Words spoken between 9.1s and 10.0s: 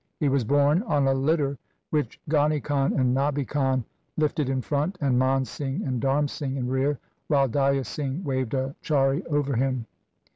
over him.